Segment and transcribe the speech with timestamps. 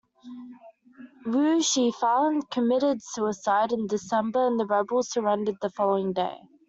[1.27, 6.41] Wu Shifan committed suicide in December and the rebels surrendered the following day.